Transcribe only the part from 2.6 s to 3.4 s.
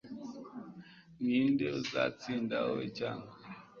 wowe cyangwa